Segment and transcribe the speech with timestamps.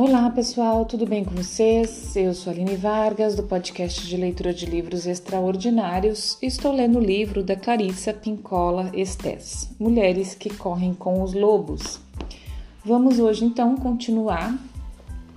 [0.00, 2.14] Olá pessoal, tudo bem com vocês?
[2.14, 7.42] Eu sou Aline Vargas, do podcast de leitura de livros extraordinários, estou lendo o livro
[7.42, 11.98] da Clarissa Pincola Estes, Mulheres que Correm com os Lobos.
[12.84, 14.56] Vamos hoje então continuar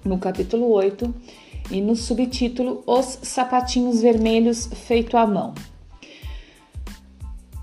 [0.06, 1.12] no capítulo 8
[1.72, 5.56] e no subtítulo Os Sapatinhos Vermelhos Feito à Mão.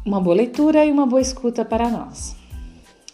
[0.05, 2.38] Uma boa leitura e uma boa escuta para nós.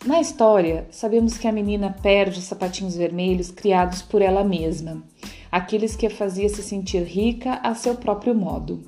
[0.06, 5.02] Na história, sabemos que a menina perde os sapatinhos vermelhos criados por ela mesma,
[5.50, 8.82] aqueles que a fazia se sentir rica a seu próprio modo.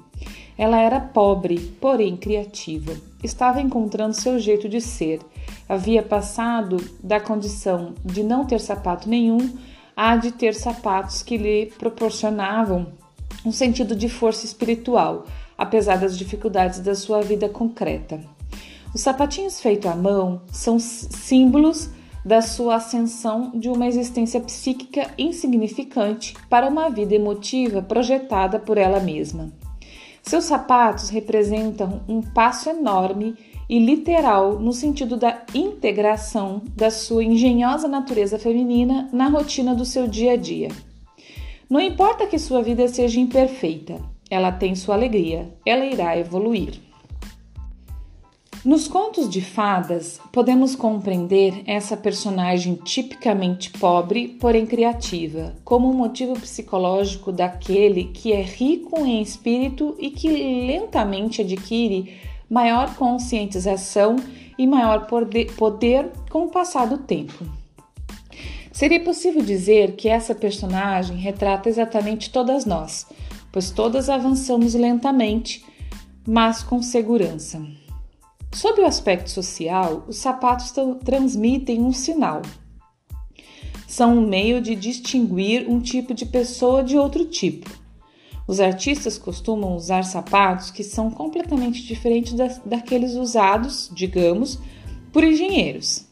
[0.59, 2.93] Ela era pobre, porém criativa.
[3.25, 5.21] Estava encontrando seu jeito de ser.
[5.67, 9.57] Havia passado da condição de não ter sapato nenhum
[9.97, 12.89] a de ter sapatos que lhe proporcionavam
[13.43, 15.25] um sentido de força espiritual,
[15.57, 18.36] apesar das dificuldades da sua vida concreta.
[18.95, 21.91] Os sapatinhos feitos à mão são símbolos
[22.25, 28.99] da sua ascensão de uma existência psíquica insignificante para uma vida emotiva projetada por ela
[28.99, 29.53] mesma.
[30.23, 33.37] Seus sapatos representam um passo enorme
[33.69, 40.09] e literal no sentido da integração da sua engenhosa natureza feminina na rotina do seu
[40.09, 40.69] dia a dia.
[41.71, 46.86] Não importa que sua vida seja imperfeita, ela tem sua alegria, ela irá evoluir.
[48.67, 56.33] Nos contos de fadas, podemos compreender essa personagem tipicamente pobre, porém criativa, como um motivo
[56.33, 60.27] psicológico daquele que é rico em espírito e que
[60.67, 62.19] lentamente adquire
[62.51, 64.17] maior conscientização
[64.59, 67.47] e maior poder com o passar do tempo.
[68.73, 73.07] Seria possível dizer que essa personagem retrata exatamente todas nós,
[73.53, 75.65] pois todas avançamos lentamente,
[76.27, 77.86] mas com segurança.
[78.57, 80.73] Sob o aspecto social, os sapatos
[81.05, 82.41] transmitem um sinal.
[83.87, 87.69] São um meio de distinguir um tipo de pessoa de outro tipo.
[88.49, 94.59] Os artistas costumam usar sapatos que são completamente diferentes da, daqueles usados, digamos,
[95.13, 96.07] por engenheiros.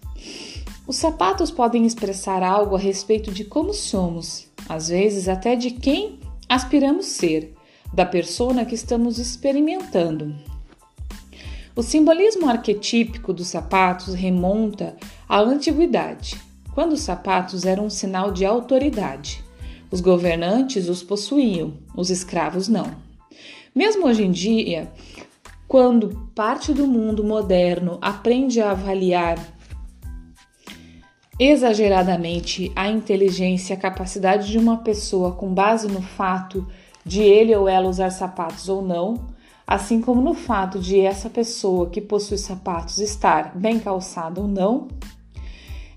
[0.87, 6.21] Os sapatos podem expressar algo a respeito de como somos, às vezes até de quem
[6.47, 7.55] aspiramos ser,
[7.91, 10.54] da persona que estamos experimentando.
[11.77, 14.97] O simbolismo arquetípico dos sapatos remonta
[15.29, 16.41] à antiguidade,
[16.73, 19.43] quando os sapatos eram um sinal de autoridade.
[19.91, 22.95] Os governantes os possuíam, os escravos não.
[23.75, 24.93] Mesmo hoje em dia,
[25.67, 29.37] quando parte do mundo moderno aprende a avaliar
[31.41, 36.65] exageradamente a inteligência e a capacidade de uma pessoa com base no fato
[37.05, 39.34] de ele ou ela usar sapatos ou não,
[39.67, 44.89] assim como no fato de essa pessoa que possui sapatos estar bem calçada ou não.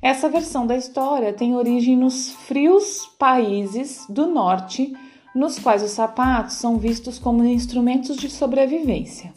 [0.01, 4.93] Essa versão da história tem origem nos frios países do norte,
[5.35, 9.33] nos quais os sapatos são vistos como instrumentos de sobrevivência.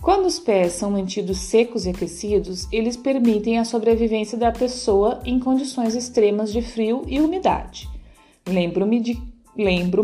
[0.00, 5.38] Quando os pés são mantidos secos e aquecidos, eles permitem a sobrevivência da pessoa em
[5.38, 7.88] condições extremas de frio e umidade.
[8.48, 9.22] Lembro-me de,
[9.56, 10.02] lembro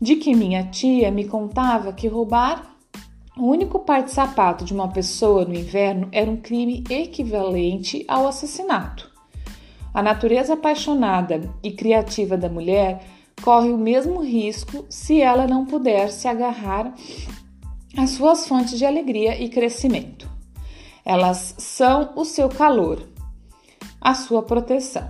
[0.00, 2.76] de que minha tia me contava que roubar
[3.36, 8.26] o único par de sapato de uma pessoa no inverno era um crime equivalente ao
[8.26, 9.08] assassinato.
[9.94, 13.00] A natureza apaixonada e criativa da mulher
[13.40, 16.92] corre o mesmo risco se ela não puder se agarrar
[17.96, 20.28] às suas fontes de alegria e crescimento.
[21.04, 23.08] Elas são o seu calor,
[24.00, 25.08] a sua proteção.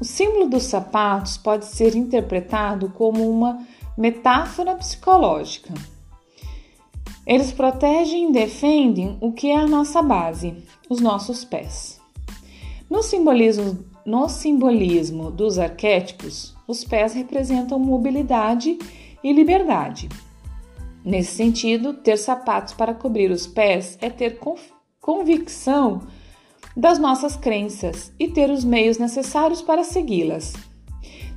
[0.00, 3.66] O símbolo dos sapatos pode ser interpretado como uma
[4.00, 5.74] metáfora psicológica.
[7.26, 10.56] Eles protegem e defendem o que é a nossa base,
[10.88, 12.00] os nossos pés.
[12.88, 18.78] No simbolismo, no simbolismo dos arquétipos, os pés representam mobilidade
[19.22, 20.08] e liberdade.
[21.04, 24.40] Nesse sentido, ter sapatos para cobrir os pés é ter
[24.98, 26.00] convicção
[26.74, 30.69] das nossas crenças e ter os meios necessários para segui-las.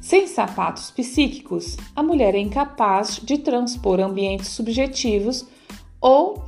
[0.03, 5.47] Sem sapatos psíquicos, a mulher é incapaz de transpor ambientes subjetivos
[6.01, 6.43] ou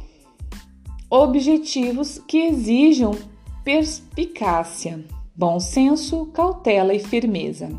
[1.10, 3.18] objetivos que exijam
[3.64, 7.70] perspicácia, bom senso, cautela e firmeza.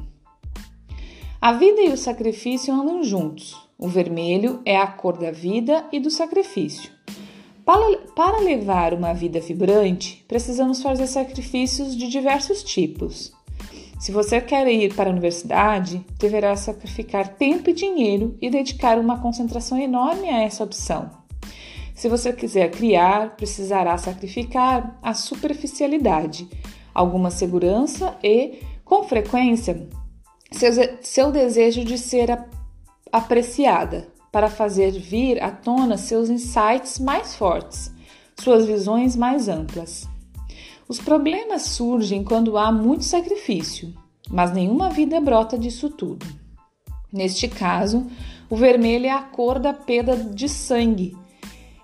[1.38, 3.54] A vida e o sacrifício andam juntos.
[3.78, 6.90] O vermelho é a cor da vida e do sacrifício.
[7.66, 13.35] Para, para levar uma vida vibrante, precisamos fazer sacrifícios de diversos tipos.
[13.98, 19.20] Se você quer ir para a universidade, deverá sacrificar tempo e dinheiro e dedicar uma
[19.20, 21.10] concentração enorme a essa opção.
[21.94, 26.46] Se você quiser criar, precisará sacrificar a superficialidade,
[26.94, 29.88] alguma segurança e, com frequência,
[30.52, 30.70] seu,
[31.00, 32.38] seu desejo de ser
[33.10, 37.90] apreciada, para fazer vir à tona seus insights mais fortes,
[38.38, 40.06] suas visões mais amplas.
[40.88, 43.92] Os problemas surgem quando há muito sacrifício,
[44.30, 46.24] mas nenhuma vida brota disso tudo.
[47.12, 48.06] Neste caso,
[48.48, 51.16] o vermelho é a cor da perda de sangue,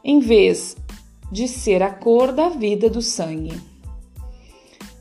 [0.04, 0.76] em vez
[1.32, 3.60] de ser a cor da vida do sangue.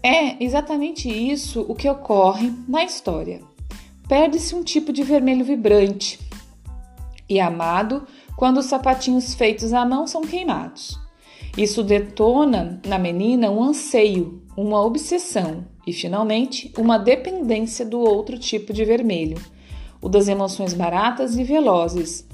[0.01, 3.42] É exatamente isso o que ocorre na história.
[4.07, 6.19] Perde-se um tipo de vermelho vibrante
[7.30, 11.00] e amado quando os sapatinhos feitos à mão são queimados.
[11.57, 18.71] Isso detona na menina um anseio, uma obsessão e, finalmente, uma dependência do outro tipo
[18.71, 19.38] de vermelho,
[20.01, 22.27] o das emoções baratas e velozes,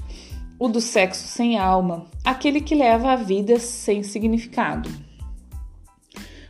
[0.58, 4.88] o do sexo sem alma, aquele que leva a vida sem significado.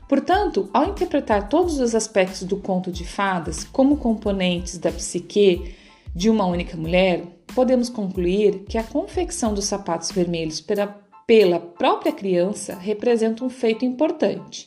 [0.09, 5.75] Portanto, ao interpretar todos os aspectos do conto de fadas como componentes da psique
[6.15, 7.25] de uma única mulher,
[7.55, 13.85] podemos concluir que a confecção dos sapatos vermelhos pela, pela própria criança representa um feito
[13.85, 14.67] importante.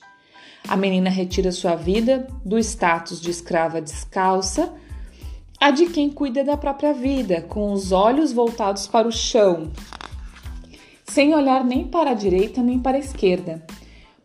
[0.67, 4.71] A menina retira sua vida do status de escrava descalça
[5.59, 9.71] a de quem cuida da própria vida, com os olhos voltados para o chão,
[11.03, 13.65] sem olhar nem para a direita nem para a esquerda,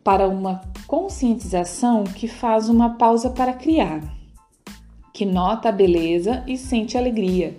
[0.03, 4.01] para uma conscientização que faz uma pausa para criar,
[5.11, 7.57] que nota a beleza e sente alegria,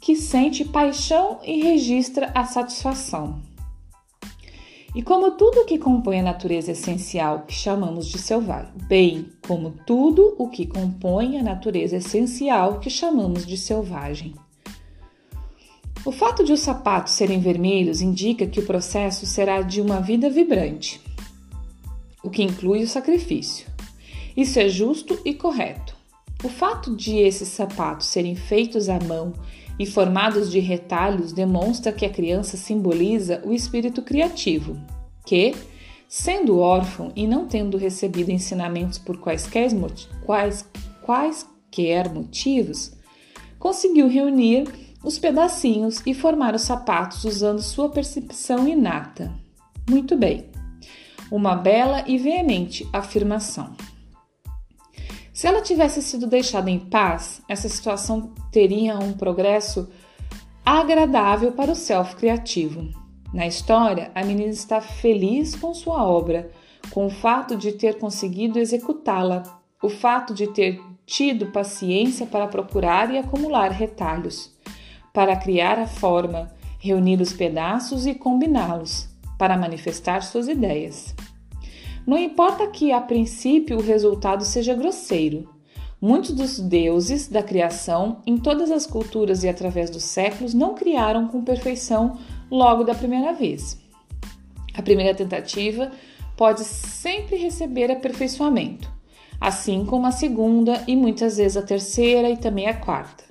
[0.00, 3.49] que sente paixão e registra a satisfação.
[4.94, 9.70] E como tudo o que compõe a natureza essencial que chamamos de selvagem, bem como
[9.86, 14.34] tudo o que compõe a natureza essencial que chamamos de selvagem.
[16.04, 20.28] O fato de os sapatos serem vermelhos indica que o processo será de uma vida
[20.28, 21.00] vibrante,
[22.22, 23.68] o que inclui o sacrifício.
[24.36, 25.94] Isso é justo e correto.
[26.42, 29.34] O fato de esses sapatos serem feitos à mão
[29.80, 34.76] e formados de retalhos demonstra que a criança simboliza o espírito criativo,
[35.24, 35.54] que,
[36.06, 39.70] sendo órfão e não tendo recebido ensinamentos por quaisquer,
[40.26, 40.68] quais,
[41.00, 42.92] quaisquer motivos,
[43.58, 44.68] conseguiu reunir
[45.02, 49.32] os pedacinhos e formar os sapatos usando sua percepção inata.
[49.88, 50.50] Muito bem.
[51.30, 53.74] Uma bela e veemente afirmação.
[55.40, 59.88] Se ela tivesse sido deixada em paz, essa situação teria um progresso
[60.62, 62.90] agradável para o self criativo.
[63.32, 66.50] Na história, a menina está feliz com sua obra,
[66.90, 73.10] com o fato de ter conseguido executá-la, o fato de ter tido paciência para procurar
[73.10, 74.54] e acumular retalhos,
[75.10, 79.08] para criar a forma, reunir os pedaços e combiná-los,
[79.38, 81.14] para manifestar suas ideias.
[82.10, 85.48] Não importa que a princípio o resultado seja grosseiro.
[86.02, 91.28] Muitos dos deuses da criação, em todas as culturas e através dos séculos, não criaram
[91.28, 92.18] com perfeição
[92.50, 93.78] logo da primeira vez.
[94.74, 95.92] A primeira tentativa
[96.36, 98.90] pode sempre receber aperfeiçoamento,
[99.40, 103.22] assim como a segunda e muitas vezes a terceira e também a quarta.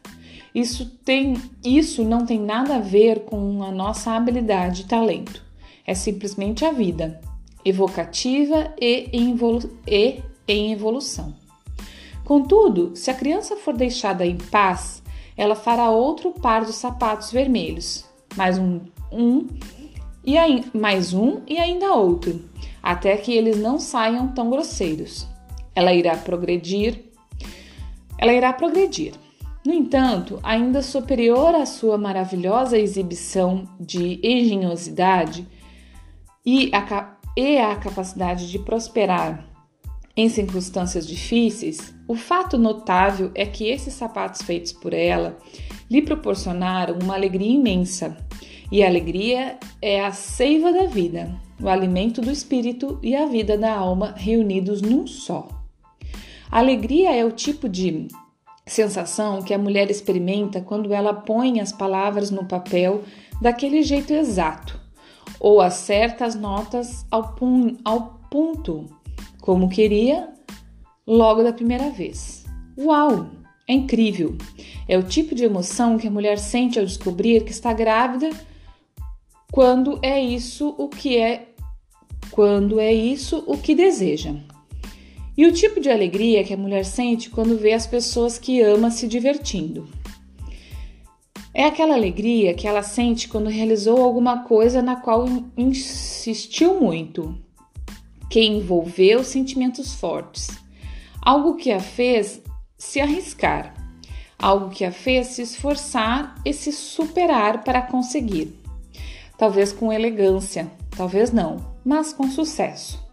[0.56, 1.36] Isso, tem,
[1.66, 5.44] isso não tem nada a ver com a nossa habilidade e talento.
[5.86, 7.20] É simplesmente a vida
[7.64, 11.36] evocativa e em, evolução.
[12.24, 15.02] Contudo, se a criança for deixada em paz,
[15.36, 19.48] ela fará outro par de sapatos vermelhos, mais um, um
[20.24, 22.48] e aí, mais um e ainda outro,
[22.84, 25.28] até que eles não saiam tão grosseiros.
[25.74, 27.06] Ela irá progredir.
[28.18, 29.14] Ela irá progredir.
[29.66, 35.48] No entanto, ainda superior à sua maravilhosa exibição de engenhosidade
[36.46, 39.48] e a e a capacidade de prosperar
[40.14, 45.38] em circunstâncias difíceis, o fato notável é que esses sapatos feitos por ela
[45.90, 48.18] lhe proporcionaram uma alegria imensa.
[48.70, 53.58] E a alegria é a seiva da vida, o alimento do espírito e a vida
[53.58, 55.48] da alma reunidos num só.
[56.52, 58.10] A alegria é o tipo de
[58.66, 63.02] sensação que a mulher experimenta quando ela põe as palavras no papel
[63.42, 64.89] daquele jeito exato
[65.40, 68.86] ou acerta as notas ao, pun ao ponto,
[69.42, 70.30] como queria
[71.08, 72.46] logo da primeira vez.
[72.78, 73.30] Uau!
[73.68, 74.36] É incrível!
[74.88, 78.30] É o tipo de emoção que a mulher sente ao descobrir que está grávida
[79.52, 81.50] quando é isso o que é
[82.32, 84.36] quando é isso o que deseja.
[85.36, 88.92] E o tipo de alegria que a mulher sente quando vê as pessoas que ama
[88.92, 89.88] se divertindo.
[91.60, 95.26] É aquela alegria que ela sente quando realizou alguma coisa na qual
[95.58, 97.38] insistiu muito,
[98.30, 100.58] que envolveu sentimentos fortes,
[101.22, 102.42] algo que a fez
[102.78, 103.74] se arriscar,
[104.42, 108.58] algo que a fez se esforçar e se superar para conseguir.
[109.38, 113.06] Talvez com elegância, talvez não, mas com sucesso.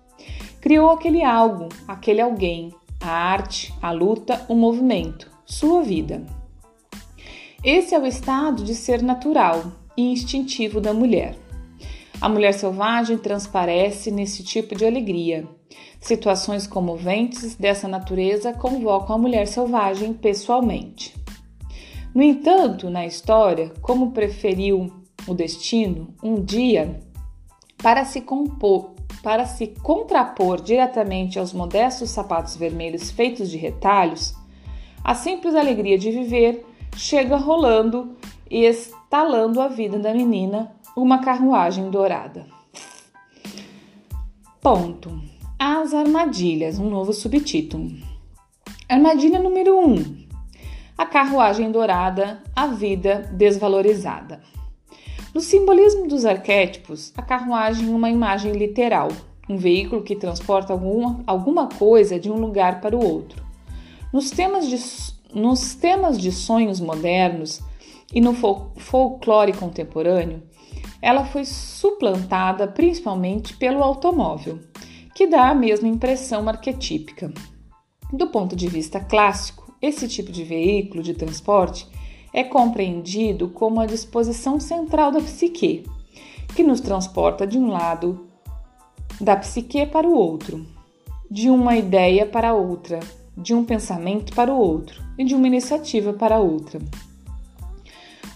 [0.60, 6.24] Criou aquele algo, aquele alguém, a arte, a luta, o movimento, sua vida.
[7.64, 11.36] Esse é o estado de ser natural e instintivo da mulher.
[12.20, 15.46] A mulher selvagem transparece nesse tipo de alegria.
[16.00, 21.14] Situações comoventes dessa natureza convocam a mulher selvagem pessoalmente.
[22.14, 24.90] No entanto, na história, como preferiu
[25.26, 27.00] o destino, um dia,
[27.82, 34.34] para se compor, para se contrapor diretamente aos modestos sapatos vermelhos feitos de retalhos,
[35.04, 36.64] a simples alegria de viver
[36.96, 38.16] chega rolando
[38.50, 42.46] e estalando a vida da menina uma carruagem dourada.
[44.60, 45.20] Ponto.
[45.58, 47.90] As armadilhas, um novo subtítulo.
[48.88, 49.84] Armadilha número 1.
[49.84, 50.26] Um,
[50.96, 54.40] a carruagem dourada, a vida desvalorizada.
[55.34, 59.08] No simbolismo dos arquétipos, a carruagem é uma imagem literal,
[59.48, 63.44] um veículo que transporta alguma, alguma coisa de um lugar para o outro.
[64.12, 64.76] Nos temas de,
[65.36, 67.60] nos temas de sonhos modernos
[68.10, 70.42] e no fol folclore contemporâneo,
[71.02, 74.58] ela foi suplantada principalmente pelo automóvel,
[75.14, 77.30] que dá a mesma impressão arquetípica.
[78.10, 81.86] Do ponto de vista clássico, esse tipo de veículo de transporte
[82.32, 85.84] é compreendido como a disposição central da psique,
[86.54, 88.26] que nos transporta de um lado
[89.20, 90.66] da psique para o outro,
[91.30, 93.00] de uma ideia para outra,
[93.36, 96.80] de um pensamento para o outro e de uma iniciativa para outra.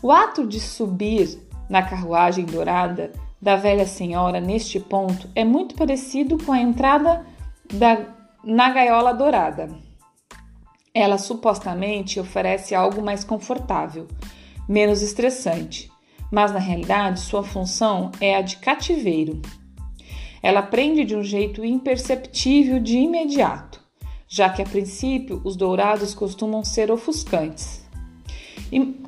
[0.03, 1.39] O ato de subir
[1.69, 7.25] na carruagem dourada da velha senhora neste ponto é muito parecido com a entrada
[7.73, 8.07] da,
[8.45, 9.69] na gaiola dourada.
[10.93, 14.09] Ela supostamente oferece algo mais confortável,
[14.69, 15.91] menos estressante,
[16.31, 19.41] mas na realidade sua função é a de cativeiro.
[20.43, 23.80] Ela prende de um jeito imperceptível de imediato,
[24.33, 27.85] já que a princípio os dourados costumam ser ofuscantes.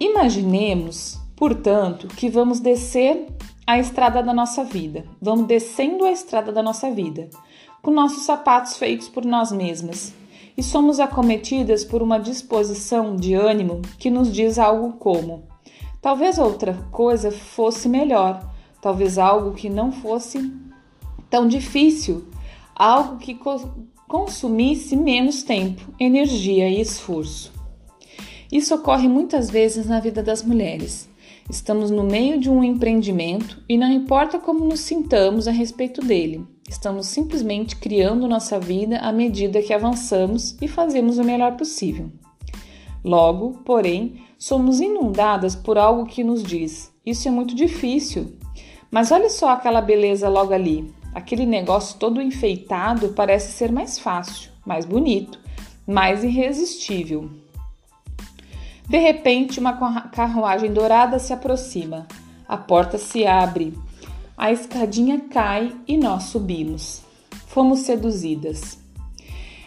[0.00, 3.28] Imaginemos, portanto, que vamos descer
[3.64, 5.04] a estrada da nossa vida.
[5.20, 7.30] Vamos descendo a estrada da nossa vida,
[7.80, 10.12] com nossos sapatos feitos por nós mesmas
[10.56, 15.44] e somos acometidas por uma disposição de ânimo que nos diz algo como:
[16.00, 18.44] talvez outra coisa fosse melhor,
[18.80, 20.52] talvez algo que não fosse
[21.30, 22.26] tão difícil,
[22.74, 23.38] algo que
[24.12, 27.50] consumisse menos tempo, energia e esforço.
[28.52, 31.08] Isso ocorre muitas vezes na vida das mulheres.
[31.48, 36.46] Estamos no meio de um empreendimento e não importa como nos sintamos a respeito dele,
[36.68, 42.12] estamos simplesmente criando nossa vida à medida que avançamos e fazemos o melhor possível.
[43.02, 48.36] Logo, porém, somos inundadas por algo que nos diz: isso é muito difícil.
[48.90, 50.92] Mas olha só aquela beleza logo ali.
[51.14, 55.38] Aquele negócio todo enfeitado parece ser mais fácil, mais bonito,
[55.86, 57.30] mais irresistível.
[58.88, 62.06] De repente, uma carruagem dourada se aproxima.
[62.48, 63.72] A porta se abre.
[64.36, 67.02] A escadinha cai e nós subimos.
[67.46, 68.78] Fomos seduzidas.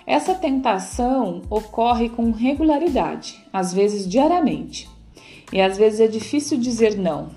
[0.06, 4.88] Essa tentação ocorre com regularidade, às vezes diariamente,
[5.52, 7.30] e às vezes é difícil dizer não.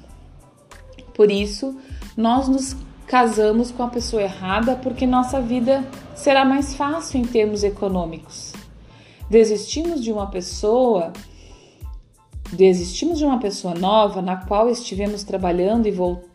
[1.14, 1.78] Por isso,
[2.14, 2.76] nós nos
[3.08, 5.84] casamos com a pessoa errada porque nossa vida
[6.14, 8.52] será mais fácil em termos econômicos.
[9.28, 11.12] Desistimos de uma pessoa
[12.52, 16.28] Desistimos de uma pessoa nova na qual estivemos trabalhando e voltamos.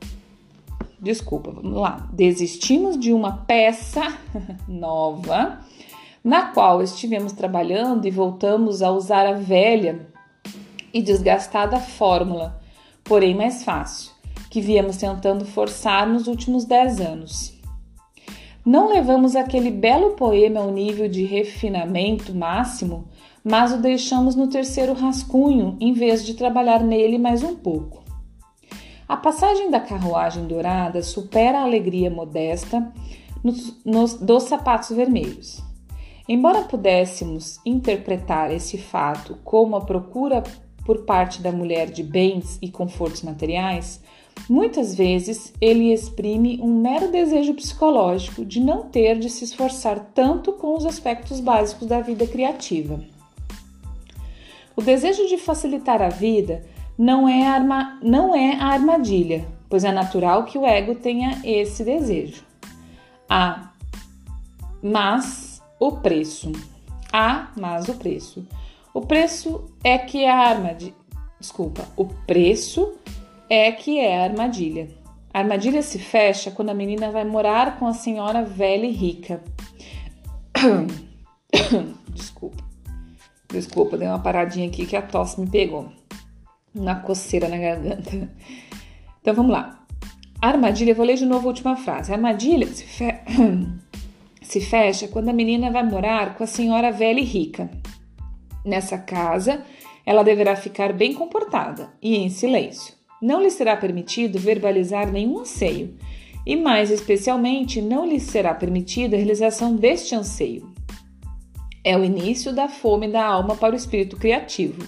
[1.00, 2.08] Desculpa, vamos lá.
[2.14, 4.16] Desistimos de uma peça
[4.68, 5.60] nova
[6.24, 10.08] na qual estivemos trabalhando e voltamos a usar a velha
[10.94, 12.62] e desgastada fórmula,
[13.04, 14.13] porém mais fácil,
[14.54, 17.60] que viemos tentando forçar nos últimos dez anos.
[18.64, 23.10] Não levamos aquele belo poema ao nível de refinamento máximo
[23.44, 28.02] mas o deixamos no terceiro rascunho em vez de trabalhar nele mais um pouco.
[29.08, 32.94] A passagem da carruagem dourada supera a alegria modesta
[33.44, 35.62] nos, nos, dos sapatos vermelhos.
[36.28, 40.42] Embora pudéssemos interpretar esse fato como a procura
[40.86, 44.02] por parte da mulher de bens e confortos materiais,
[44.50, 50.54] muitas vezes ele exprime um mero desejo psicológico de não ter de se esforçar tanto
[50.54, 53.00] com os aspectos básicos da vida criativa.
[54.76, 56.66] O desejo de facilitar a vida
[56.98, 61.84] não é, arma, não é a armadilha, pois é natural que o ego tenha esse
[61.84, 62.44] desejo.
[63.30, 63.72] A,
[64.82, 66.52] mas o preço.
[67.12, 68.46] A, mas o preço.
[68.94, 70.94] O preço é que é a armadilha.
[71.40, 72.94] Desculpa, o preço
[73.54, 74.90] é que é a armadilha.
[75.32, 79.44] A armadilha se fecha quando a menina vai morar com a senhora velha e rica.
[82.10, 82.64] Desculpa.
[83.50, 85.92] Desculpa, dei uma paradinha aqui que a tosse me pegou.
[86.74, 88.28] Uma coceira na garganta.
[89.22, 89.86] Então vamos lá.
[90.42, 92.12] A armadilha, vou ler de novo a última frase.
[92.12, 93.14] A armadilha se, fe...
[94.42, 97.70] se fecha quando a menina vai morar com a senhora velha e rica.
[98.66, 99.64] Nessa casa,
[100.04, 103.03] ela deverá ficar bem comportada e em silêncio.
[103.24, 105.96] Não lhe será permitido verbalizar nenhum anseio,
[106.46, 110.70] e mais especialmente, não lhe será permitida a realização deste anseio.
[111.86, 114.86] É o início da fome da alma para o espírito criativo.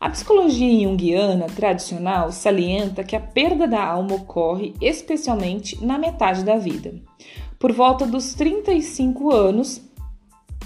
[0.00, 6.56] A psicologia junguiana tradicional salienta que a perda da alma ocorre especialmente na metade da
[6.56, 7.00] vida,
[7.60, 9.80] por volta dos 35 anos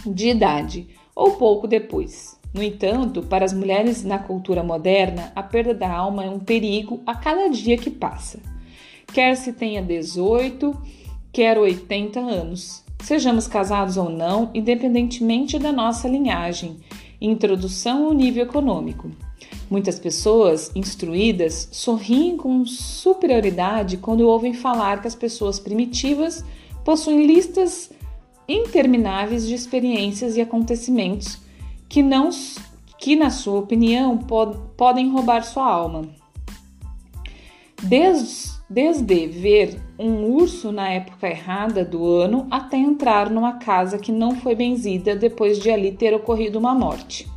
[0.07, 2.34] de idade ou pouco depois.
[2.55, 7.03] No entanto, para as mulheres na cultura moderna, a perda da alma é um perigo
[7.05, 8.39] a cada dia que passa.
[9.13, 10.73] Quer se tenha 18,
[11.33, 12.85] quer 80 anos.
[13.03, 16.77] Sejamos casados ou não, independentemente da nossa linhagem,
[17.21, 19.11] introdução ao nível econômico.
[19.69, 26.45] Muitas pessoas instruídas sorriem com superioridade quando ouvem falar que as pessoas primitivas
[26.85, 27.91] possuem listas
[28.49, 31.43] intermináveis de experiências e acontecimentos
[31.95, 32.29] que não
[32.99, 36.09] que na sua opinião pod, podem roubar sua alma.
[37.81, 44.11] Desde, desde ver um urso na época errada do ano até entrar numa casa que
[44.11, 47.31] não foi benzida depois de ali ter ocorrido uma morte.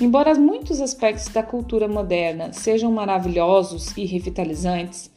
[0.00, 5.10] Embora muitos aspectos da cultura moderna sejam maravilhosos e revitalizantes,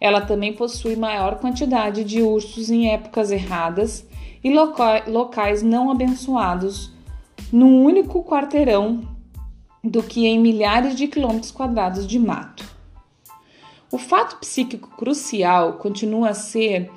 [0.00, 4.06] ela também possui maior quantidade de ursos em épocas erradas
[4.44, 4.54] e
[5.08, 6.94] locais não abençoados
[7.52, 9.02] num único quarteirão
[9.82, 12.64] do que em milhares de quilômetros quadrados de mato.
[13.90, 16.90] O fato psíquico crucial continua a ser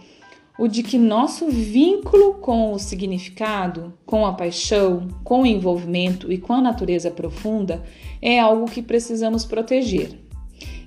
[0.57, 6.37] o de que nosso vínculo com o significado, com a paixão, com o envolvimento e
[6.37, 7.81] com a natureza profunda
[8.21, 10.19] é algo que precisamos proteger.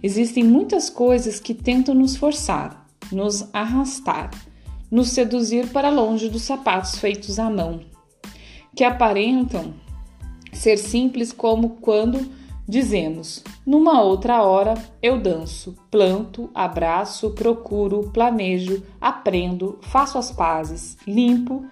[0.03, 4.31] Existem muitas coisas que tentam nos forçar, nos arrastar,
[4.91, 7.81] nos seduzir para longe dos sapatos feitos à mão,
[8.75, 9.75] que aparentam
[10.53, 12.31] ser simples como quando
[12.69, 21.65] dizemos: numa outra hora eu danço, planto, abraço, procuro, planejo, aprendo, faço as pazes, limpo,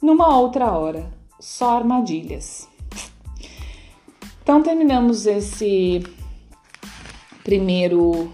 [0.00, 2.68] numa outra hora, só armadilhas.
[4.42, 6.02] Então terminamos esse
[7.42, 8.32] primeiro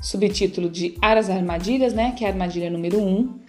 [0.00, 2.12] subtítulo de Aras Armadilhas, né?
[2.12, 3.40] Que é a armadilha número 1, um,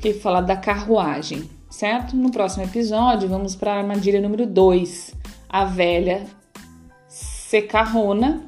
[0.00, 1.50] que fala da carruagem,
[1.82, 2.14] certo?
[2.14, 5.16] No próximo episódio, vamos para a armadilha número 2,
[5.48, 6.24] a velha
[7.08, 8.44] secarrona,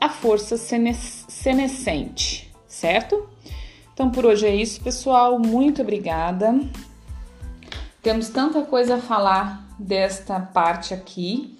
[0.00, 3.28] a força senescente, certo?
[3.92, 5.38] Então por hoje é isso, pessoal.
[5.38, 6.58] Muito obrigada.
[8.02, 11.58] Temos tanta coisa a falar desta parte aqui,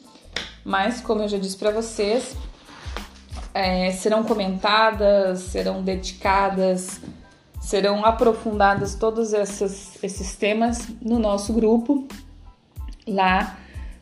[0.64, 2.34] mas como eu já disse para vocês,
[3.52, 7.02] é, serão comentadas, serão dedicadas,
[7.68, 12.08] serão aprofundadas todos esses, esses temas no nosso grupo
[13.06, 13.58] lá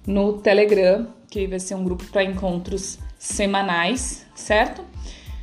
[0.06, 4.84] no Telegram, que vai ser um grupo para encontros semanais, certo?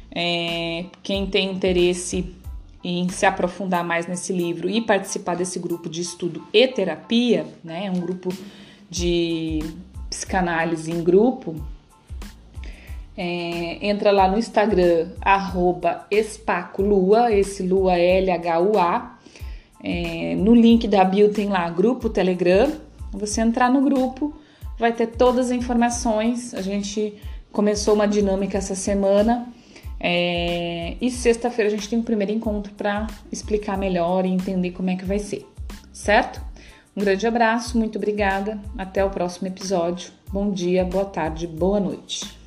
[0.10, 2.34] É, quem tem interesse
[2.82, 7.88] em se aprofundar mais nesse livro e participar desse grupo de estudo e terapia, né?
[7.88, 8.30] É um grupo
[8.90, 9.60] de
[10.10, 11.62] psicanálise em grupo,
[13.16, 15.10] é, entra lá no Instagram,
[16.10, 19.18] espaculua, esse lua L-H-U-A.
[19.84, 22.72] É, no link da bio tem lá grupo Telegram.
[23.12, 24.34] Você entrar no grupo,
[24.80, 26.54] vai ter todas as informações.
[26.54, 27.14] A gente
[27.52, 29.48] começou uma dinâmica essa semana.
[30.00, 34.90] É, e sexta-feira a gente tem um primeiro encontro para explicar melhor e entender como
[34.90, 35.48] é que vai ser,
[35.94, 36.42] certo?
[36.96, 38.60] Um grande abraço, muito obrigada.
[38.78, 40.12] Até o próximo episódio.
[40.32, 42.43] Bom dia, boa tarde, boa noite.